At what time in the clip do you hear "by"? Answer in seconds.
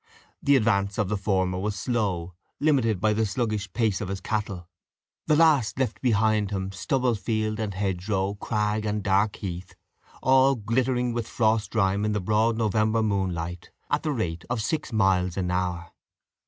2.99-3.13